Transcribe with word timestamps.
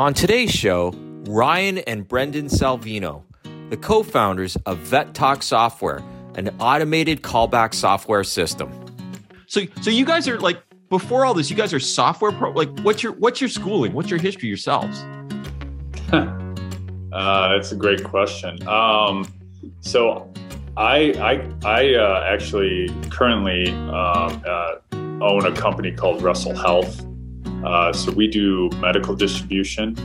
On 0.00 0.14
today's 0.14 0.50
show, 0.50 0.94
Ryan 1.28 1.76
and 1.76 2.08
Brendan 2.08 2.46
Salvino, 2.46 3.22
the 3.68 3.76
co 3.76 4.02
founders 4.02 4.56
of 4.64 4.78
Vet 4.78 5.12
Talk 5.12 5.42
Software, 5.42 6.02
an 6.36 6.48
automated 6.58 7.20
callback 7.20 7.74
software 7.74 8.24
system. 8.24 8.72
So, 9.46 9.60
so 9.82 9.90
you 9.90 10.06
guys 10.06 10.26
are 10.26 10.40
like, 10.40 10.62
before 10.88 11.26
all 11.26 11.34
this, 11.34 11.50
you 11.50 11.56
guys 11.56 11.74
are 11.74 11.78
software 11.78 12.32
pro. 12.32 12.50
Like, 12.52 12.70
what's 12.80 13.02
your 13.02 13.12
what's 13.12 13.42
your 13.42 13.50
schooling? 13.50 13.92
What's 13.92 14.08
your 14.08 14.18
history 14.18 14.48
yourselves? 14.48 14.98
uh, 16.12 17.48
that's 17.52 17.70
a 17.70 17.76
great 17.76 18.02
question. 18.02 18.66
Um, 18.66 19.26
so, 19.82 20.32
I 20.78 21.12
I 21.20 21.52
I 21.62 21.94
uh, 21.96 22.24
actually 22.26 22.88
currently 23.10 23.68
um, 23.68 24.42
uh, 24.46 24.76
own 25.20 25.44
a 25.44 25.52
company 25.52 25.92
called 25.92 26.22
Russell 26.22 26.56
Health. 26.56 27.04
Uh, 27.64 27.92
so 27.92 28.10
we 28.12 28.26
do 28.26 28.70
medical 28.76 29.14
distribution 29.14 29.96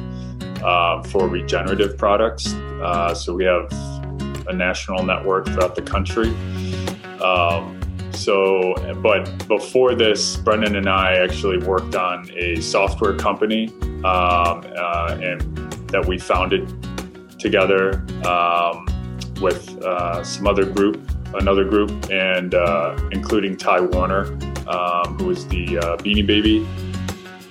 uh, 0.63 1.01
for 1.03 1.27
regenerative 1.27 1.97
products. 1.97 2.53
Uh, 2.53 3.13
so 3.13 3.33
we 3.33 3.43
have 3.43 3.71
a 4.47 4.53
national 4.53 5.03
network 5.03 5.45
throughout 5.45 5.75
the 5.75 5.81
country. 5.81 6.29
Um, 7.21 7.79
so, 8.11 8.73
but 9.01 9.47
before 9.47 9.93
this, 9.95 10.37
Brendan 10.37 10.75
and 10.75 10.89
I 10.89 11.13
actually 11.17 11.57
worked 11.57 11.95
on 11.95 12.29
a 12.35 12.61
software 12.61 13.15
company 13.15 13.67
um, 14.03 14.63
uh, 14.75 15.17
and 15.21 15.41
that 15.89 16.05
we 16.05 16.17
founded 16.17 16.67
together 17.39 18.05
um, 18.25 18.85
with 19.41 19.77
uh, 19.83 20.23
some 20.23 20.47
other 20.47 20.65
group, 20.65 20.99
another 21.35 21.65
group, 21.65 21.91
and 22.09 22.55
uh, 22.55 22.97
including 23.11 23.57
Ty 23.57 23.81
Warner, 23.81 24.25
um, 24.67 25.17
who 25.19 25.29
is 25.29 25.47
the 25.47 25.65
Beanie 25.99 26.25
Baby 26.25 26.65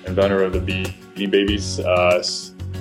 inventor 0.07 0.43
of 0.43 0.53
the 0.53 0.59
Beanie 0.59 1.29
Babies. 1.29 1.79
Uh, 1.79 2.23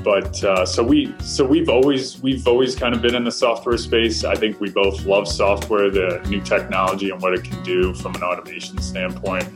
but 0.02 0.44
uh, 0.44 0.66
so 0.66 0.82
we 0.82 1.14
so 1.18 1.44
we've 1.44 1.70
always 1.70 2.20
we've 2.22 2.46
always 2.46 2.76
kind 2.76 2.94
of 2.94 3.00
been 3.00 3.14
in 3.14 3.24
the 3.24 3.32
software 3.32 3.78
space. 3.78 4.22
I 4.22 4.34
think 4.34 4.60
we 4.60 4.70
both 4.70 5.06
love 5.06 5.26
software, 5.26 5.90
the 5.90 6.22
new 6.28 6.42
technology 6.42 7.10
and 7.10 7.20
what 7.22 7.32
it 7.32 7.42
can 7.42 7.62
do 7.62 7.94
from 7.94 8.14
an 8.14 8.22
automation 8.22 8.78
standpoint 8.82 9.48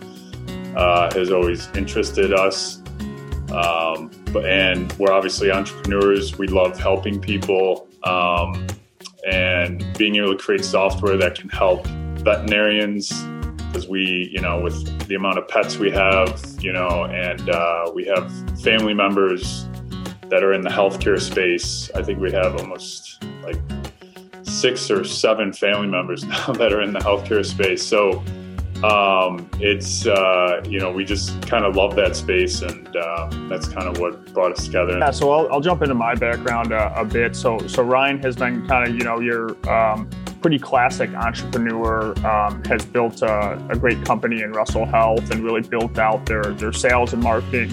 uh, 0.75 1.13
has 1.13 1.31
always 1.31 1.69
interested 1.77 2.33
us. 2.33 2.83
Um, 3.53 4.11
but, 4.33 4.47
and 4.47 4.93
we're 4.95 5.13
obviously 5.13 5.51
entrepreneurs. 5.51 6.39
We 6.39 6.49
love 6.49 6.79
helping 6.79 7.21
people 7.21 7.89
um, 8.05 8.67
and 9.31 9.85
being 9.99 10.17
able 10.17 10.37
to 10.37 10.43
create 10.43 10.65
software 10.65 11.17
that 11.19 11.35
can 11.35 11.49
help 11.51 11.87
veterinarians 11.87 13.11
because 13.69 13.89
we, 13.89 14.29
you 14.33 14.41
know, 14.41 14.61
with 14.61 15.07
the 15.09 15.15
amount 15.15 15.39
of 15.39 15.47
pets 15.49 15.79
we 15.79 15.91
have, 15.91 16.43
you 16.61 16.73
know, 16.73 17.05
and 17.05 17.49
uh, 17.49 17.91
we 17.95 18.05
have 18.07 18.31
family 18.61 18.95
members 18.95 19.67
that 20.29 20.43
are 20.43 20.53
in 20.53 20.63
the 20.63 20.71
healthcare 20.71 21.21
space. 21.21 21.91
I 21.95 22.03
think 22.03 22.21
we 22.21 22.33
have 22.33 22.57
almost 22.57 23.23
like 23.43 23.59
six 24.43 24.91
or 24.91 25.05
seven 25.05 25.53
family 25.53 25.87
members 25.87 26.25
now 26.27 26.53
that 26.53 26.73
are 26.73 26.83
in 26.83 26.93
the 26.93 27.01
healthcare 27.01 27.45
space. 27.45 27.87
So 27.87 28.23
um, 28.84 29.48
it's 29.61 30.07
uh, 30.07 30.62
you 30.67 30.79
know 30.79 30.93
we 30.93 31.05
just 31.05 31.41
kind 31.43 31.65
of 31.65 31.77
love 31.77 31.97
that 31.97 32.17
space, 32.17 32.62
and 32.62 32.97
uh, 32.97 33.29
that's 33.48 33.69
kind 33.69 33.89
of 33.89 33.98
what 33.98 34.33
brought 34.33 34.53
us 34.53 34.67
together. 34.67 34.98
Yeah, 34.98 35.11
so 35.11 35.31
I'll, 35.33 35.53
I'll 35.53 35.61
jump 35.61 35.83
into 35.83 35.95
my 35.95 36.15
background 36.15 36.73
uh, 36.73 36.93
a 36.95 37.05
bit. 37.05 37.34
So 37.34 37.59
so 37.67 37.83
Ryan 37.83 38.19
has 38.23 38.37
been 38.37 38.67
kind 38.67 38.89
of 38.89 38.95
you 38.95 39.05
know 39.05 39.21
your 39.21 39.56
um, 39.69 40.09
pretty 40.41 40.59
classic 40.59 41.12
entrepreneur, 41.15 42.15
um, 42.27 42.62
has 42.65 42.84
built 42.84 43.23
a, 43.23 43.67
a, 43.71 43.77
great 43.77 44.05
company 44.05 44.43
in 44.43 44.53
Russell 44.53 44.87
Health 44.87 45.31
and 45.31 45.43
really 45.43 45.62
built 45.62 45.99
out 45.99 46.27
their, 46.27 46.43
their 46.43 46.72
sales 46.72 47.12
and 47.12 47.22
marketing 47.22 47.71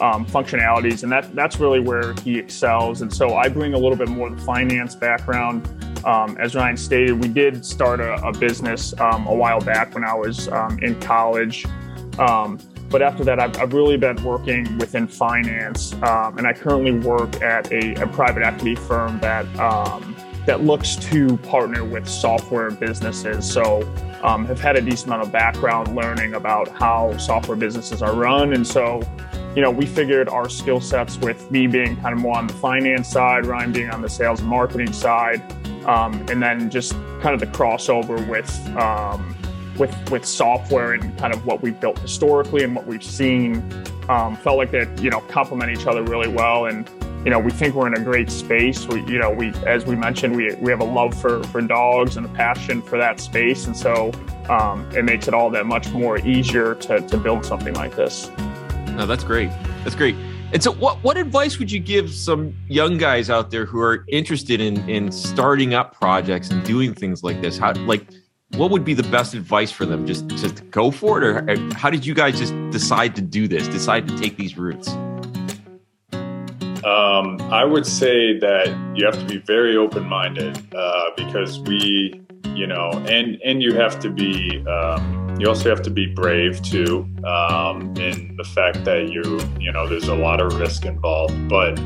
um, 0.00 0.26
functionalities. 0.26 1.02
And 1.02 1.12
that, 1.12 1.34
that's 1.34 1.60
really 1.60 1.80
where 1.80 2.14
he 2.14 2.38
excels. 2.38 3.02
And 3.02 3.12
so 3.12 3.36
I 3.36 3.48
bring 3.48 3.74
a 3.74 3.78
little 3.78 3.96
bit 3.96 4.08
more 4.08 4.28
of 4.28 4.36
the 4.36 4.42
finance 4.42 4.94
background. 4.94 5.68
Um, 6.04 6.36
as 6.38 6.54
Ryan 6.54 6.76
stated, 6.76 7.22
we 7.22 7.28
did 7.28 7.64
start 7.64 8.00
a, 8.00 8.14
a 8.26 8.32
business 8.32 8.98
um, 9.00 9.26
a 9.26 9.34
while 9.34 9.60
back 9.60 9.94
when 9.94 10.04
I 10.04 10.14
was 10.14 10.48
um, 10.48 10.78
in 10.82 10.98
college. 11.00 11.66
Um, 12.18 12.58
but 12.90 13.02
after 13.02 13.22
that, 13.24 13.38
I've, 13.38 13.56
I've, 13.58 13.72
really 13.74 13.98
been 13.98 14.22
working 14.24 14.78
within 14.78 15.06
finance, 15.06 15.92
um, 16.02 16.38
and 16.38 16.46
I 16.46 16.54
currently 16.54 16.92
work 16.92 17.42
at 17.42 17.70
a, 17.70 17.94
a 18.02 18.06
private 18.06 18.42
equity 18.42 18.76
firm 18.76 19.20
that 19.20 19.44
um, 19.58 20.16
that 20.46 20.64
looks 20.64 20.96
to 20.96 21.36
partner 21.38 21.84
with 21.84 22.08
software 22.08 22.70
businesses. 22.70 23.50
So, 23.50 23.82
um, 24.22 24.46
have 24.46 24.60
had 24.60 24.76
a 24.76 24.80
decent 24.80 25.08
amount 25.08 25.22
of 25.22 25.32
background 25.32 25.94
learning 25.94 26.34
about 26.34 26.68
how 26.68 27.16
software 27.18 27.56
businesses 27.56 28.02
are 28.02 28.14
run. 28.14 28.52
And 28.52 28.66
so, 28.66 29.02
you 29.54 29.62
know, 29.62 29.70
we 29.70 29.86
figured 29.86 30.28
our 30.28 30.48
skill 30.48 30.80
sets 30.80 31.18
with 31.18 31.50
me 31.50 31.66
being 31.66 31.96
kind 31.96 32.14
of 32.14 32.20
more 32.20 32.36
on 32.36 32.46
the 32.46 32.54
finance 32.54 33.08
side, 33.08 33.46
Ryan 33.46 33.72
being 33.72 33.90
on 33.90 34.02
the 34.02 34.08
sales 34.08 34.40
and 34.40 34.48
marketing 34.48 34.92
side, 34.92 35.42
um, 35.86 36.14
and 36.30 36.42
then 36.42 36.70
just 36.70 36.92
kind 37.20 37.34
of 37.34 37.40
the 37.40 37.46
crossover 37.46 38.26
with, 38.28 38.76
um, 38.76 39.36
with, 39.78 39.94
with 40.10 40.24
software 40.24 40.92
and 40.92 41.16
kind 41.18 41.32
of 41.32 41.46
what 41.46 41.62
we've 41.62 41.78
built 41.80 41.98
historically 41.98 42.64
and 42.64 42.74
what 42.74 42.86
we've 42.86 43.04
seen 43.04 43.62
um, 44.08 44.36
felt 44.36 44.56
like 44.56 44.70
that, 44.70 45.02
you 45.02 45.10
know, 45.10 45.20
complement 45.22 45.70
each 45.70 45.86
other 45.86 46.02
really 46.02 46.28
well. 46.28 46.66
And, 46.66 46.88
you 47.24 47.30
know, 47.30 47.38
we 47.38 47.50
think 47.50 47.74
we're 47.74 47.86
in 47.86 47.94
a 47.94 48.04
great 48.04 48.30
space. 48.30 48.86
We, 48.86 49.00
you 49.02 49.18
know, 49.18 49.30
we, 49.30 49.52
as 49.66 49.84
we 49.84 49.96
mentioned, 49.96 50.34
we, 50.36 50.54
we 50.56 50.70
have 50.70 50.80
a 50.80 50.84
love 50.84 51.20
for, 51.20 51.42
for 51.44 51.60
dogs 51.60 52.16
and 52.16 52.24
a 52.24 52.28
passion 52.30 52.80
for 52.80 52.96
that 52.98 53.20
space. 53.20 53.66
And 53.66 53.76
so 53.76 54.12
um, 54.48 54.88
it 54.96 55.04
makes 55.04 55.28
it 55.28 55.34
all 55.34 55.50
that 55.50 55.66
much 55.66 55.90
more 55.90 56.18
easier 56.18 56.74
to, 56.76 57.00
to 57.00 57.16
build 57.16 57.44
something 57.44 57.74
like 57.74 57.96
this. 57.96 58.30
No, 58.90 59.04
that's 59.06 59.24
great. 59.24 59.50
That's 59.84 59.94
great. 59.94 60.16
And 60.52 60.62
so 60.62 60.72
what, 60.72 61.02
what 61.04 61.18
advice 61.18 61.58
would 61.58 61.70
you 61.70 61.78
give 61.78 62.10
some 62.12 62.54
young 62.68 62.96
guys 62.96 63.28
out 63.28 63.50
there 63.50 63.66
who 63.66 63.80
are 63.80 64.04
interested 64.08 64.60
in, 64.60 64.88
in 64.88 65.12
starting 65.12 65.74
up 65.74 65.94
projects 65.94 66.50
and 66.50 66.64
doing 66.64 66.94
things 66.94 67.22
like 67.22 67.42
this? 67.42 67.58
How, 67.58 67.74
like, 67.74 68.06
what 68.56 68.70
would 68.70 68.82
be 68.82 68.94
the 68.94 69.02
best 69.04 69.34
advice 69.34 69.70
for 69.70 69.84
them? 69.84 70.06
Just, 70.06 70.26
just 70.28 70.68
go 70.70 70.90
for 70.90 71.22
it? 71.22 71.24
Or 71.24 71.74
how 71.74 71.90
did 71.90 72.06
you 72.06 72.14
guys 72.14 72.38
just 72.38 72.54
decide 72.70 73.14
to 73.16 73.22
do 73.22 73.46
this, 73.46 73.68
decide 73.68 74.08
to 74.08 74.16
take 74.16 74.38
these 74.38 74.56
routes? 74.56 74.88
Um, 76.84 77.38
I 77.52 77.64
would 77.64 77.84
say 77.84 78.38
that 78.38 78.68
you 78.94 79.04
have 79.04 79.18
to 79.18 79.26
be 79.26 79.38
very 79.38 79.76
open 79.76 80.08
minded 80.08 80.74
uh, 80.74 81.10
because 81.16 81.60
we, 81.60 82.22
you 82.54 82.66
know, 82.66 82.90
and 83.06 83.38
and 83.44 83.62
you 83.62 83.74
have 83.74 83.98
to 84.00 84.10
be. 84.10 84.64
Um, 84.66 85.27
you 85.40 85.48
also 85.48 85.68
have 85.68 85.82
to 85.82 85.90
be 85.90 86.06
brave 86.06 86.62
too, 86.62 87.08
um, 87.24 87.94
in 87.96 88.36
the 88.36 88.44
fact 88.44 88.84
that 88.84 89.10
you, 89.10 89.40
you 89.60 89.72
know, 89.72 89.88
there's 89.88 90.08
a 90.08 90.14
lot 90.14 90.40
of 90.40 90.58
risk 90.58 90.84
involved. 90.84 91.48
But 91.48 91.78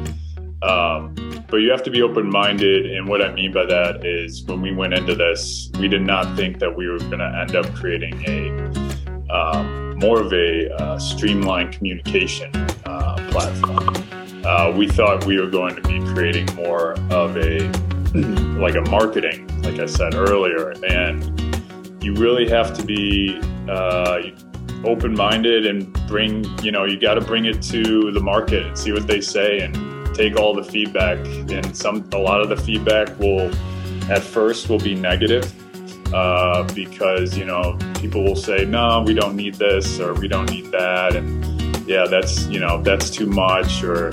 um, 0.62 1.14
but 1.48 1.56
you 1.56 1.70
have 1.70 1.82
to 1.82 1.90
be 1.90 2.02
open 2.02 2.30
minded. 2.30 2.86
And 2.92 3.08
what 3.08 3.20
I 3.20 3.32
mean 3.32 3.52
by 3.52 3.66
that 3.66 4.06
is 4.06 4.44
when 4.44 4.60
we 4.60 4.72
went 4.72 4.94
into 4.94 5.14
this, 5.14 5.70
we 5.78 5.88
did 5.88 6.02
not 6.02 6.36
think 6.36 6.60
that 6.60 6.76
we 6.76 6.88
were 6.88 6.98
going 6.98 7.18
to 7.18 7.38
end 7.40 7.56
up 7.56 7.66
creating 7.74 8.22
a 8.26 9.32
um, 9.32 9.98
more 9.98 10.20
of 10.20 10.32
a 10.32 10.72
uh, 10.74 10.98
streamlined 10.98 11.72
communication 11.72 12.54
uh, 12.86 13.16
platform 13.30 14.02
uh, 14.44 14.72
we 14.76 14.88
thought 14.88 15.24
we 15.24 15.40
were 15.40 15.48
going 15.48 15.74
to 15.76 15.82
be 15.82 16.00
creating 16.12 16.46
more 16.56 16.92
of 17.10 17.36
a 17.36 17.68
like 18.58 18.74
a 18.74 18.82
marketing, 18.90 19.46
like 19.62 19.78
I 19.78 19.86
said 19.86 20.14
earlier, 20.14 20.70
and 20.86 21.40
you 22.02 22.14
really 22.14 22.48
have 22.48 22.76
to 22.76 22.84
be 22.84 23.40
uh, 23.68 24.20
open-minded 24.84 25.66
and 25.66 25.92
bring, 26.08 26.44
you 26.60 26.72
know, 26.72 26.84
you 26.84 26.98
got 26.98 27.14
to 27.14 27.20
bring 27.20 27.44
it 27.44 27.62
to 27.62 28.10
the 28.10 28.20
market 28.20 28.66
and 28.66 28.76
see 28.76 28.92
what 28.92 29.06
they 29.06 29.20
say 29.20 29.60
and 29.60 29.74
take 30.14 30.36
all 30.36 30.54
the 30.54 30.64
feedback. 30.64 31.18
And 31.50 31.76
some, 31.76 32.08
a 32.12 32.18
lot 32.18 32.40
of 32.40 32.48
the 32.48 32.56
feedback 32.56 33.18
will, 33.18 33.50
at 34.10 34.22
first, 34.22 34.68
will 34.68 34.80
be 34.80 34.94
negative. 34.94 35.52
Uh, 36.12 36.62
because 36.74 37.38
you 37.38 37.46
know 37.46 37.78
people 37.94 38.22
will 38.22 38.36
say 38.36 38.66
no 38.66 39.02
we 39.06 39.14
don't 39.14 39.34
need 39.34 39.54
this 39.54 39.98
or 39.98 40.12
we 40.12 40.28
don't 40.28 40.50
need 40.50 40.70
that 40.70 41.16
and 41.16 41.42
yeah, 41.86 42.06
that's 42.08 42.46
you 42.46 42.60
know 42.60 42.82
that's 42.82 43.10
too 43.10 43.26
much 43.26 43.82
or 43.82 44.10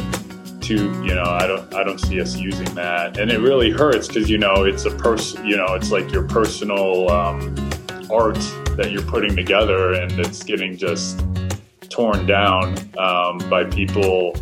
too 0.60 0.92
you 1.04 1.14
know 1.16 1.24
I 1.24 1.48
don't 1.48 1.74
I 1.74 1.84
don't 1.84 2.00
see 2.00 2.20
us 2.20 2.36
using 2.36 2.74
that, 2.76 3.18
and 3.18 3.32
it 3.32 3.40
really 3.40 3.70
hurts 3.70 4.08
because 4.08 4.30
you 4.30 4.38
know 4.38 4.66
it's 4.66 4.86
a 4.86 4.92
person 4.92 5.46
you 5.46 5.56
know 5.56 5.76
it's 5.76 5.92
like 5.92 6.12
your 6.12 6.24
personal 6.24 7.10
um, 7.10 7.56
art 8.12 8.40
that 8.78 8.92
you're 8.92 9.04
putting 9.04 9.36
together, 9.36 9.94
and 9.94 10.12
it's 10.20 10.44
getting 10.44 10.78
just 10.78 11.24
torn 11.90 12.26
down 12.26 12.78
um, 12.98 13.38
by 13.50 13.64
people 13.64 14.34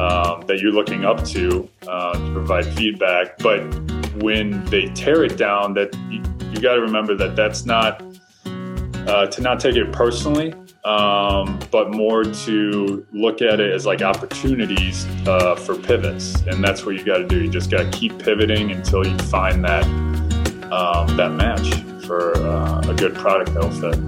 um, 0.00 0.44
that 0.46 0.58
you're 0.60 0.72
looking 0.72 1.04
up 1.04 1.24
to 1.24 1.68
uh, 1.88 2.12
to 2.12 2.32
provide 2.32 2.66
feedback, 2.66 3.38
but 3.38 3.60
when 4.22 4.64
they 4.66 4.86
tear 4.94 5.24
it 5.24 5.36
down, 5.36 5.74
that 5.74 5.94
you, 6.08 6.22
you 6.50 6.60
got 6.60 6.74
to 6.74 6.80
remember 6.80 7.16
that 7.16 7.34
that's 7.34 7.64
not 7.64 8.02
uh, 9.06 9.26
to 9.26 9.42
not 9.42 9.60
take 9.60 9.76
it 9.76 9.92
personally 9.92 10.54
um, 10.84 11.58
but 11.70 11.90
more 11.90 12.24
to 12.24 13.06
look 13.12 13.40
at 13.40 13.58
it 13.58 13.72
as 13.72 13.86
like 13.86 14.02
opportunities 14.02 15.06
uh, 15.26 15.56
for 15.56 15.74
pivots, 15.76 16.42
and 16.42 16.62
that's 16.62 16.84
what 16.84 16.94
you 16.94 17.04
got 17.04 17.18
to 17.18 17.26
do. 17.26 17.42
You 17.42 17.50
just 17.50 17.70
got 17.70 17.90
to 17.90 17.98
keep 17.98 18.18
pivoting 18.18 18.70
until 18.70 19.06
you 19.06 19.16
find 19.18 19.64
that 19.64 19.84
um, 20.70 21.16
that 21.16 21.32
match 21.32 21.74
for 22.06 22.36
uh, 22.36 22.63
a 22.94 22.96
good 22.96 23.14
product 23.14 23.52
that'll 23.54 23.70
fit. 23.70 23.98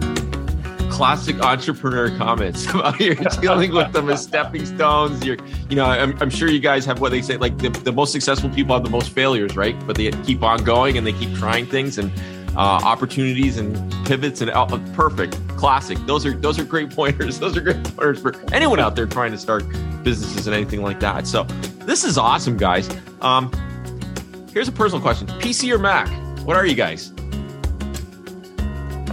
classic 0.91 1.39
entrepreneur 1.41 2.17
comments 2.17 2.67
about 2.71 2.99
you're 3.01 3.15
dealing 3.41 3.73
with 3.73 3.93
them 3.93 4.09
as 4.09 4.23
stepping 4.23 4.65
stones. 4.65 5.25
You're, 5.25 5.37
you 5.69 5.77
know, 5.77 5.85
I'm, 5.85 6.17
I'm 6.23 6.31
sure 6.31 6.49
you 6.49 6.61
guys 6.61 6.87
have 6.87 7.01
what 7.01 7.11
they 7.11 7.21
say, 7.23 7.37
like 7.37 7.59
the, 7.59 7.69
the 7.71 7.93
most 7.93 8.13
successful 8.13 8.49
people 8.51 8.75
have 8.75 8.85
the 8.85 8.91
most 8.91 9.11
failures, 9.11 9.57
right? 9.57 9.77
But 9.87 9.97
they 9.97 10.11
keep 10.11 10.43
on 10.43 10.65
going 10.65 10.97
and 10.97 11.07
they 11.07 11.13
keep 11.13 11.35
trying 11.37 11.67
things 11.67 11.99
and 11.99 12.11
uh, 12.57 12.81
opportunities 12.85 13.59
and 13.59 13.77
pivots 14.07 14.41
and 14.41 14.51
uh, 14.51 14.67
perfect 14.95 15.37
classic. 15.59 15.99
Those 16.07 16.25
are 16.25 16.33
those 16.33 16.59
are 16.59 16.65
great 16.65 16.91
pointers. 16.95 17.39
Those 17.39 17.57
are 17.57 17.61
great 17.61 17.83
pointers 17.85 18.21
for 18.21 18.35
anyone 18.55 18.81
out 18.81 18.97
there 18.97 19.07
trying 19.07 19.33
to 19.33 19.39
start 19.39 19.65
businesses 20.03 20.47
and 20.47 20.57
anything 20.57 20.83
like 20.83 21.01
that. 21.01 21.27
So 21.27 21.43
this 21.85 22.05
is 22.05 22.17
awesome, 22.17 22.57
guys. 22.57 22.89
Um, 23.21 23.51
here's 24.53 24.69
a 24.69 24.73
personal 24.73 25.03
question: 25.03 25.27
PC 25.27 25.71
or 25.75 25.79
Mac? 25.79 26.09
What 26.47 26.57
are 26.57 26.65
you 26.65 26.77
guys? 26.77 27.13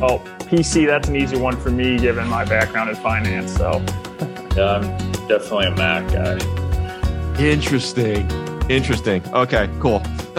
Oh, 0.02 0.20
PC. 0.50 0.86
That's 0.86 1.08
an 1.08 1.16
easy 1.16 1.38
one 1.38 1.56
for 1.58 1.70
me, 1.72 1.98
given 1.98 2.28
my 2.28 2.46
background 2.46 2.90
in 2.90 2.96
finance. 2.96 3.56
So, 3.56 3.72
yeah, 4.56 4.76
I'm 4.76 4.98
definitely 5.28 5.68
a 5.68 5.76
Mac 5.76 6.12
guy. 6.12 7.40
Interesting. 7.40 8.30
Interesting. 8.70 9.24
Okay, 9.34 9.70
cool. 9.80 10.00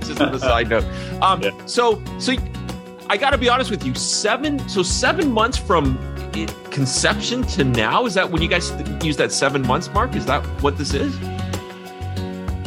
Just 0.00 0.20
on 0.20 0.34
a 0.34 0.38
side 0.38 0.68
note. 0.68 0.84
Um, 1.22 1.42
yeah. 1.42 1.50
So, 1.66 2.02
so 2.18 2.34
I 3.08 3.16
got 3.16 3.30
to 3.30 3.38
be 3.38 3.48
honest 3.48 3.70
with 3.70 3.84
you. 3.84 3.94
Seven. 3.94 4.66
So 4.68 4.82
seven 4.82 5.30
months 5.30 5.58
from 5.58 5.98
conception 6.70 7.42
to 7.42 7.64
now. 7.64 8.06
Is 8.06 8.14
that 8.14 8.30
when 8.30 8.42
you 8.42 8.48
guys 8.48 8.72
use 9.04 9.16
that 9.16 9.32
seven 9.32 9.62
months 9.62 9.88
mark? 9.92 10.16
Is 10.16 10.26
that 10.26 10.44
what 10.62 10.76
this 10.76 10.94
is? 10.94 11.16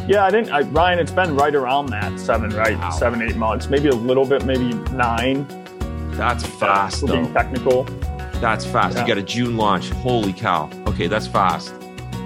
Yeah, 0.07 0.23
I 0.23 0.31
didn't. 0.31 0.51
I, 0.51 0.61
Ryan, 0.61 0.99
it's 0.99 1.11
been 1.11 1.35
right 1.35 1.53
around 1.53 1.87
that 1.87 2.17
seven, 2.17 2.51
right? 2.51 2.77
Wow. 2.77 2.91
Seven, 2.91 3.21
eight 3.21 3.35
months, 3.35 3.67
maybe 3.67 3.89
a 3.89 3.95
little 3.95 4.25
bit, 4.25 4.45
maybe 4.45 4.73
nine. 4.93 5.45
That's 6.17 6.43
fast. 6.43 7.03
Uh, 7.03 7.13
being 7.13 7.31
technical. 7.31 7.83
That's 8.41 8.65
fast. 8.65 8.95
Yeah. 8.95 9.01
You 9.03 9.07
got 9.07 9.17
a 9.19 9.23
June 9.23 9.55
launch. 9.55 9.89
Holy 9.91 10.33
cow! 10.33 10.69
Okay, 10.87 11.07
that's 11.07 11.27
fast. 11.27 11.73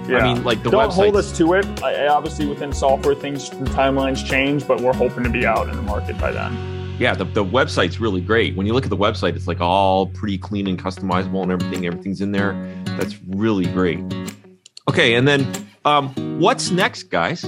Yeah. 0.08 0.18
I 0.18 0.34
mean, 0.34 0.42
like 0.44 0.62
the 0.62 0.70
don't 0.70 0.92
hold 0.92 1.14
us 1.16 1.36
to 1.38 1.52
it. 1.54 1.82
I, 1.82 2.08
obviously, 2.08 2.46
within 2.46 2.72
software, 2.72 3.14
things 3.14 3.50
the 3.50 3.66
timelines 3.66 4.26
change, 4.26 4.66
but 4.66 4.80
we're 4.80 4.94
hoping 4.94 5.24
to 5.24 5.30
be 5.30 5.46
out 5.46 5.68
in 5.68 5.76
the 5.76 5.82
market 5.82 6.18
by 6.18 6.32
then. 6.32 6.96
Yeah, 6.98 7.14
the, 7.14 7.24
the 7.24 7.44
website's 7.44 8.00
really 8.00 8.20
great. 8.20 8.56
When 8.56 8.66
you 8.66 8.72
look 8.74 8.84
at 8.84 8.90
the 8.90 8.96
website, 8.96 9.36
it's 9.36 9.46
like 9.48 9.60
all 9.60 10.06
pretty 10.06 10.38
clean 10.38 10.66
and 10.66 10.78
customizable 10.82 11.42
and 11.42 11.52
everything. 11.52 11.86
Everything's 11.86 12.20
in 12.20 12.32
there. 12.32 12.54
That's 12.84 13.18
really 13.28 13.66
great. 13.66 14.00
Okay, 14.88 15.14
and 15.14 15.26
then 15.26 15.46
um, 15.84 16.08
what's 16.40 16.70
next, 16.70 17.04
guys? 17.04 17.44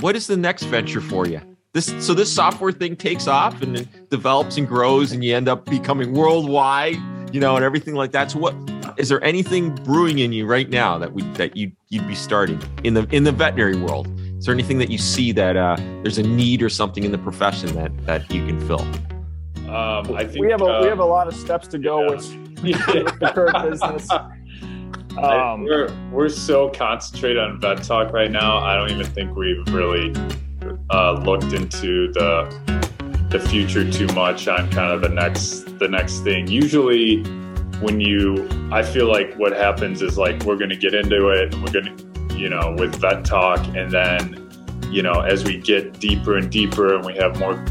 What 0.00 0.16
is 0.16 0.26
the 0.26 0.36
next 0.36 0.64
venture 0.64 1.00
for 1.00 1.26
you? 1.26 1.40
This 1.74 1.92
so 1.98 2.14
this 2.14 2.32
software 2.32 2.70
thing 2.70 2.94
takes 2.94 3.26
off 3.26 3.60
and 3.60 3.76
it 3.76 4.08
develops 4.08 4.56
and 4.56 4.66
grows, 4.66 5.10
and 5.10 5.24
you 5.24 5.34
end 5.34 5.48
up 5.48 5.64
becoming 5.64 6.12
worldwide, 6.12 6.96
you 7.34 7.40
know, 7.40 7.56
and 7.56 7.64
everything 7.64 7.96
like 7.96 8.12
that. 8.12 8.30
So, 8.30 8.38
what 8.38 8.54
is 8.96 9.08
there 9.08 9.22
anything 9.24 9.74
brewing 9.74 10.20
in 10.20 10.32
you 10.32 10.46
right 10.46 10.70
now 10.70 10.98
that 10.98 11.12
we 11.12 11.22
that 11.32 11.56
you 11.56 11.72
you'd 11.88 12.06
be 12.06 12.14
starting 12.14 12.62
in 12.84 12.94
the 12.94 13.08
in 13.10 13.24
the 13.24 13.32
veterinary 13.32 13.76
world? 13.76 14.08
Is 14.38 14.44
there 14.44 14.54
anything 14.54 14.78
that 14.78 14.88
you 14.88 14.98
see 14.98 15.32
that 15.32 15.56
uh, 15.56 15.74
there's 16.04 16.16
a 16.16 16.22
need 16.22 16.62
or 16.62 16.68
something 16.68 17.02
in 17.02 17.10
the 17.10 17.18
profession 17.18 17.74
that 17.74 18.06
that 18.06 18.30
you 18.32 18.46
can 18.46 18.60
fill? 18.68 18.82
Um, 19.68 20.14
I 20.14 20.24
think 20.24 20.44
we 20.44 20.52
have 20.52 20.62
a 20.62 20.66
uh, 20.66 20.80
we 20.80 20.86
have 20.86 21.00
a 21.00 21.04
lot 21.04 21.26
of 21.26 21.34
steps 21.34 21.66
to 21.68 21.78
go 21.78 22.02
yeah. 22.02 22.10
with, 22.10 22.62
with 22.62 23.18
the 23.18 23.30
current 23.34 23.68
business. 23.68 24.08
Um, 25.18 25.64
we're 25.64 25.92
we're 26.12 26.28
so 26.28 26.68
concentrated 26.68 27.38
on 27.38 27.60
vet 27.60 27.82
talk 27.82 28.12
right 28.12 28.30
now. 28.30 28.58
I 28.58 28.76
don't 28.76 28.92
even 28.92 29.06
think 29.06 29.34
we've 29.34 29.66
really 29.74 30.14
uh, 30.90 31.12
looked 31.24 31.52
into 31.52 32.12
the 32.12 32.48
the 33.30 33.40
future 33.40 33.90
too 33.90 34.06
much 34.14 34.46
on 34.46 34.70
kind 34.70 34.92
of 34.92 35.00
the 35.00 35.08
next 35.08 35.78
the 35.78 35.88
next 35.88 36.20
thing. 36.20 36.46
Usually, 36.46 37.22
when 37.80 38.00
you, 38.00 38.48
I 38.70 38.82
feel 38.82 39.08
like 39.08 39.34
what 39.34 39.52
happens 39.52 40.02
is 40.02 40.16
like 40.16 40.44
we're 40.44 40.56
going 40.56 40.70
to 40.70 40.76
get 40.76 40.94
into 40.94 41.30
it. 41.30 41.52
And 41.52 41.62
we're 41.64 41.72
going 41.72 41.96
to, 41.96 42.36
you 42.36 42.48
know, 42.48 42.74
with 42.78 42.94
vet 42.96 43.24
talk, 43.24 43.66
and 43.74 43.90
then, 43.90 44.48
you 44.90 45.02
know, 45.02 45.20
as 45.20 45.44
we 45.44 45.58
get 45.58 45.98
deeper 45.98 46.36
and 46.36 46.50
deeper, 46.50 46.94
and 46.94 47.04
we 47.04 47.14
have 47.16 47.38
more 47.38 47.64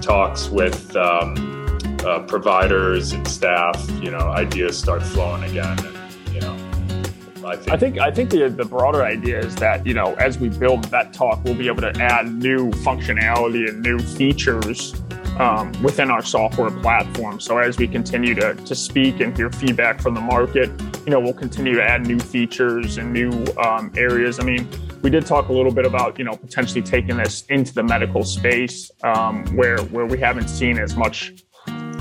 talks 0.00 0.48
with 0.48 0.96
um, 0.96 1.78
uh, 2.04 2.20
providers 2.26 3.12
and 3.12 3.26
staff, 3.28 3.88
you 4.02 4.10
know, 4.10 4.18
ideas 4.18 4.76
start 4.76 5.02
flowing 5.02 5.44
again. 5.44 5.78
And, 5.78 5.92
I 7.44 7.56
think. 7.56 7.70
I 7.70 7.76
think 7.76 7.98
I 7.98 8.10
think 8.10 8.30
the 8.30 8.48
the 8.48 8.64
broader 8.64 9.04
idea 9.04 9.40
is 9.40 9.54
that 9.56 9.86
you 9.86 9.94
know 9.94 10.14
as 10.14 10.38
we 10.38 10.48
build 10.48 10.86
Vet 10.86 11.12
Talk, 11.12 11.42
we'll 11.44 11.54
be 11.54 11.66
able 11.68 11.82
to 11.82 11.92
add 12.00 12.32
new 12.32 12.70
functionality 12.70 13.68
and 13.68 13.82
new 13.82 13.98
features 13.98 14.94
um, 15.38 15.72
within 15.82 16.10
our 16.10 16.22
software 16.22 16.70
platform. 16.70 17.40
So 17.40 17.58
as 17.58 17.78
we 17.78 17.88
continue 17.88 18.34
to 18.34 18.54
to 18.54 18.74
speak 18.74 19.20
and 19.20 19.36
hear 19.36 19.50
feedback 19.50 20.00
from 20.00 20.14
the 20.14 20.20
market, 20.20 20.70
you 21.04 21.10
know 21.10 21.20
we'll 21.20 21.34
continue 21.34 21.74
to 21.74 21.82
add 21.82 22.06
new 22.06 22.18
features 22.18 22.98
and 22.98 23.12
new 23.12 23.30
um, 23.56 23.92
areas. 23.96 24.38
I 24.38 24.44
mean, 24.44 24.68
we 25.02 25.10
did 25.10 25.26
talk 25.26 25.48
a 25.48 25.52
little 25.52 25.72
bit 25.72 25.86
about 25.86 26.18
you 26.18 26.24
know 26.24 26.36
potentially 26.36 26.82
taking 26.82 27.16
this 27.16 27.44
into 27.48 27.74
the 27.74 27.82
medical 27.82 28.24
space 28.24 28.90
um, 29.02 29.44
where 29.56 29.78
where 29.78 30.06
we 30.06 30.18
haven't 30.18 30.48
seen 30.48 30.78
as 30.78 30.96
much 30.96 31.32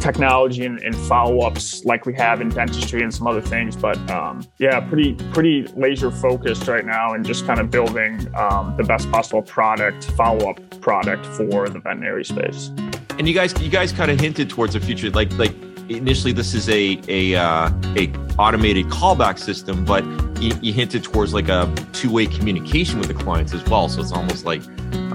technology 0.01 0.65
and, 0.65 0.81
and 0.81 0.95
follow-ups 0.95 1.85
like 1.85 2.05
we 2.05 2.13
have 2.13 2.41
in 2.41 2.49
dentistry 2.49 3.01
and 3.01 3.13
some 3.13 3.27
other 3.27 3.41
things 3.41 3.75
but 3.75 3.97
um, 4.09 4.45
yeah 4.57 4.79
pretty 4.79 5.13
pretty 5.31 5.67
laser 5.75 6.11
focused 6.11 6.67
right 6.67 6.85
now 6.85 7.13
and 7.13 7.25
just 7.25 7.45
kind 7.45 7.59
of 7.59 7.69
building 7.69 8.27
um, 8.35 8.75
the 8.77 8.83
best 8.83 9.09
possible 9.11 9.41
product 9.41 10.05
follow-up 10.11 10.59
product 10.81 11.25
for 11.25 11.69
the 11.69 11.79
veterinary 11.79 12.25
space. 12.25 12.71
And 13.17 13.27
you 13.27 13.33
guys 13.33 13.59
you 13.61 13.69
guys 13.69 13.91
kind 13.91 14.09
of 14.09 14.19
hinted 14.19 14.49
towards 14.49 14.73
the 14.73 14.79
future 14.79 15.09
like 15.11 15.31
like 15.37 15.53
initially 15.89 16.33
this 16.33 16.53
is 16.53 16.67
a 16.69 16.99
a 17.07 17.35
uh, 17.35 17.69
a 17.95 18.11
automated 18.39 18.87
callback 18.87 19.37
system 19.37 19.85
but 19.85 20.03
you, 20.41 20.51
you 20.61 20.73
hinted 20.73 21.03
towards 21.03 21.33
like 21.33 21.49
a 21.49 21.71
two-way 21.93 22.25
communication 22.25 22.97
with 22.99 23.07
the 23.07 23.13
clients 23.13 23.53
as 23.53 23.63
well. 23.65 23.87
So 23.87 24.01
it's 24.01 24.11
almost 24.11 24.43
like 24.43 24.63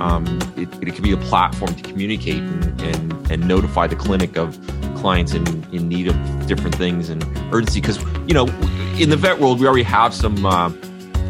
um, 0.00 0.38
it, 0.56 0.68
it 0.80 0.94
could 0.94 1.02
be 1.02 1.12
a 1.12 1.16
platform 1.16 1.74
to 1.74 1.82
communicate 1.82 2.38
and, 2.38 2.80
and, 2.80 3.30
and 3.30 3.48
notify 3.48 3.88
the 3.88 3.96
clinic 3.96 4.36
of 4.36 4.56
clients 4.96 5.34
in, 5.34 5.46
in 5.72 5.88
need 5.88 6.08
of 6.08 6.46
different 6.46 6.74
things 6.74 7.08
and 7.10 7.22
urgency. 7.52 7.80
Because, 7.80 7.98
you 8.26 8.34
know, 8.34 8.46
in 8.98 9.10
the 9.10 9.16
vet 9.16 9.38
world, 9.38 9.60
we 9.60 9.66
already 9.66 9.82
have 9.82 10.14
some, 10.14 10.44
uh, 10.44 10.70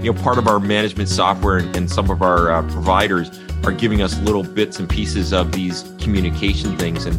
you 0.00 0.12
know, 0.12 0.22
part 0.22 0.38
of 0.38 0.46
our 0.46 0.60
management 0.60 1.08
software 1.08 1.58
and, 1.58 1.76
and 1.76 1.90
some 1.90 2.10
of 2.10 2.22
our 2.22 2.50
uh, 2.50 2.62
providers 2.70 3.40
are 3.64 3.72
giving 3.72 4.02
us 4.02 4.18
little 4.20 4.42
bits 4.42 4.78
and 4.78 4.88
pieces 4.88 5.32
of 5.32 5.52
these 5.52 5.84
communication 5.98 6.76
things. 6.78 7.06
And 7.06 7.18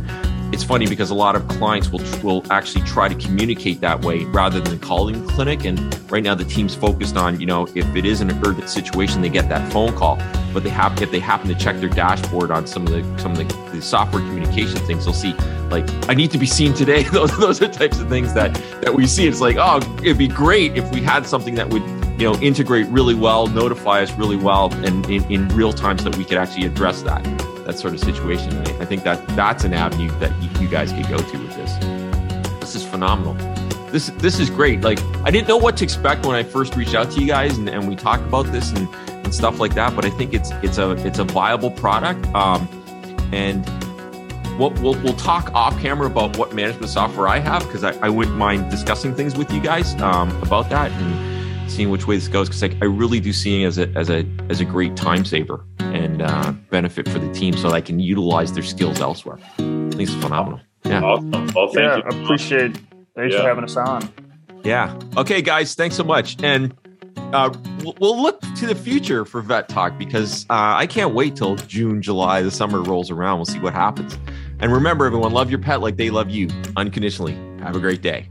it's 0.53 0.63
funny 0.63 0.87
because 0.87 1.09
a 1.09 1.15
lot 1.15 1.35
of 1.35 1.47
clients 1.47 1.89
will 1.91 2.01
will 2.23 2.43
actually 2.51 2.83
try 2.85 3.07
to 3.07 3.15
communicate 3.15 3.81
that 3.81 4.01
way 4.01 4.23
rather 4.25 4.59
than 4.59 4.79
calling 4.79 5.25
the 5.25 5.33
clinic. 5.33 5.65
And 5.65 5.79
right 6.09 6.23
now, 6.23 6.35
the 6.35 6.45
team's 6.45 6.73
focused 6.73 7.17
on 7.17 7.39
you 7.39 7.45
know 7.45 7.67
if 7.75 7.85
it 7.95 8.05
is 8.05 8.21
an 8.21 8.31
urgent 8.45 8.69
situation, 8.69 9.21
they 9.21 9.29
get 9.29 9.49
that 9.49 9.71
phone 9.71 9.93
call. 9.95 10.17
But 10.53 10.63
they 10.63 10.69
have 10.69 10.99
if 11.01 11.11
they 11.11 11.19
happen 11.19 11.47
to 11.49 11.55
check 11.55 11.77
their 11.77 11.89
dashboard 11.89 12.51
on 12.51 12.65
some 12.65 12.87
of 12.87 12.93
the 12.93 13.03
some 13.19 13.33
of 13.33 13.37
the, 13.37 13.71
the 13.71 13.81
software 13.81 14.21
communication 14.21 14.77
things, 14.87 15.05
they'll 15.05 15.13
see 15.13 15.33
like 15.69 15.85
I 16.09 16.13
need 16.13 16.31
to 16.31 16.37
be 16.37 16.47
seen 16.47 16.73
today. 16.73 17.03
those 17.11 17.37
those 17.37 17.61
are 17.61 17.67
types 17.67 17.99
of 17.99 18.07
things 18.07 18.33
that 18.33 18.53
that 18.81 18.93
we 18.93 19.05
see. 19.05 19.27
It's 19.27 19.41
like 19.41 19.57
oh, 19.59 19.77
it'd 20.01 20.17
be 20.17 20.27
great 20.27 20.77
if 20.77 20.89
we 20.91 21.01
had 21.01 21.25
something 21.25 21.55
that 21.55 21.69
would 21.69 21.83
you 22.19 22.31
know 22.31 22.35
integrate 22.35 22.87
really 22.87 23.15
well, 23.15 23.47
notify 23.47 24.01
us 24.01 24.11
really 24.13 24.37
well, 24.37 24.73
and 24.85 25.05
in, 25.09 25.23
in 25.31 25.47
real 25.49 25.73
time 25.73 25.97
so 25.97 26.09
that 26.09 26.17
we 26.17 26.23
could 26.23 26.37
actually 26.37 26.65
address 26.65 27.01
that 27.01 27.25
that 27.67 27.77
sort 27.77 27.93
of 27.93 27.99
situation. 27.99 28.57
I, 28.57 28.79
I 28.79 28.85
think 28.85 29.03
that 29.03 29.27
that's 29.35 29.65
an 29.65 29.73
avenue 29.73 30.09
that 30.19 30.31
you, 30.61 30.69
guys 30.69 30.91
could 30.91 31.07
go 31.07 31.17
to 31.17 31.37
with 31.37 31.55
this. 31.55 31.75
This 32.61 32.75
is 32.75 32.83
phenomenal. 32.83 33.33
This 33.91 34.07
this 34.17 34.39
is 34.39 34.49
great. 34.49 34.81
Like 34.81 34.99
I 35.23 35.31
didn't 35.31 35.47
know 35.47 35.57
what 35.57 35.77
to 35.77 35.83
expect 35.83 36.25
when 36.25 36.35
I 36.35 36.43
first 36.43 36.75
reached 36.75 36.95
out 36.95 37.11
to 37.11 37.21
you 37.21 37.27
guys 37.27 37.57
and, 37.57 37.69
and 37.69 37.87
we 37.87 37.95
talked 37.95 38.23
about 38.23 38.51
this 38.51 38.71
and, 38.71 38.87
and 39.09 39.33
stuff 39.33 39.59
like 39.59 39.75
that. 39.75 39.95
But 39.95 40.05
I 40.05 40.09
think 40.09 40.33
it's 40.33 40.51
it's 40.63 40.77
a 40.77 40.91
it's 41.05 41.19
a 41.19 41.23
viable 41.23 41.71
product. 41.71 42.25
Um, 42.27 42.67
and 43.31 43.65
we'll, 44.57 44.71
we'll, 44.81 45.01
we'll 45.03 45.15
talk 45.15 45.53
off 45.53 45.77
camera 45.79 46.07
about 46.07 46.37
what 46.37 46.53
management 46.53 46.89
software 46.89 47.27
I 47.27 47.39
have 47.39 47.63
because 47.63 47.83
I, 47.83 47.93
I 47.99 48.09
wouldn't 48.09 48.37
mind 48.37 48.71
discussing 48.71 49.13
things 49.13 49.35
with 49.35 49.51
you 49.51 49.59
guys 49.61 49.93
um, 50.01 50.29
about 50.41 50.69
that 50.69 50.91
and 50.91 51.71
seeing 51.71 51.89
which 51.89 52.07
way 52.07 52.15
this 52.15 52.29
goes 52.29 52.47
because 52.47 52.63
I, 52.63 52.77
I 52.81 52.85
really 52.85 53.19
do 53.19 53.33
see 53.33 53.63
it 53.63 53.67
as 53.67 53.77
a 53.77 53.89
as 53.95 54.09
a 54.09 54.25
as 54.49 54.61
a 54.61 54.65
great 54.65 54.95
time 54.95 55.25
saver 55.25 55.63
and 55.97 56.21
uh, 56.21 56.51
benefit 56.69 57.07
for 57.09 57.19
the 57.19 57.31
team 57.33 57.55
so 57.55 57.69
they 57.69 57.81
can 57.81 57.99
utilize 57.99 58.53
their 58.53 58.63
skills 58.63 59.01
elsewhere. 59.01 59.37
I 59.39 59.55
think 59.57 60.01
it's 60.01 60.13
phenomenal. 60.13 60.59
Yeah. 60.85 61.01
Awesome. 61.01 61.31
Well, 61.31 61.67
thank 61.67 61.77
yeah, 61.77 61.97
you. 61.97 62.23
Appreciate. 62.23 62.77
Thanks 63.15 63.33
yeah. 63.33 63.41
for 63.41 63.47
having 63.47 63.63
us 63.63 63.75
on. 63.75 64.09
Yeah. 64.63 64.97
Okay, 65.17 65.41
guys. 65.41 65.75
Thanks 65.75 65.95
so 65.95 66.03
much. 66.03 66.41
And 66.43 66.75
uh, 67.33 67.53
we'll 67.99 68.21
look 68.21 68.39
to 68.55 68.65
the 68.65 68.75
future 68.75 69.25
for 69.25 69.41
Vet 69.41 69.69
Talk 69.69 69.97
because 69.97 70.45
uh, 70.49 70.75
I 70.77 70.87
can't 70.87 71.13
wait 71.13 71.35
till 71.35 71.55
June, 71.55 72.01
July, 72.01 72.41
the 72.41 72.51
summer 72.51 72.81
rolls 72.81 73.11
around. 73.11 73.39
We'll 73.39 73.45
see 73.45 73.59
what 73.59 73.73
happens. 73.73 74.17
And 74.59 74.71
remember, 74.71 75.05
everyone, 75.05 75.33
love 75.33 75.49
your 75.49 75.59
pet 75.59 75.81
like 75.81 75.97
they 75.97 76.09
love 76.09 76.29
you 76.29 76.47
unconditionally. 76.75 77.35
Have 77.61 77.75
a 77.75 77.79
great 77.79 78.01
day. 78.01 78.29